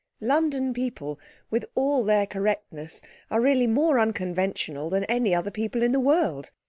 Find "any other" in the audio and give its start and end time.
5.03-5.51